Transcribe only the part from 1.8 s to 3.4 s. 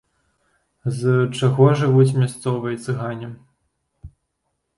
жывуць мясцовыя цыгане?